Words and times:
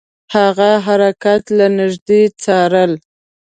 هغه 0.35 0.69
حرکات 0.85 1.43
له 1.57 1.65
نیژدې 1.77 2.21
څارل. 2.43 2.91